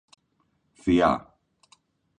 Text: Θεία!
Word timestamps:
Θεία! 0.73 1.31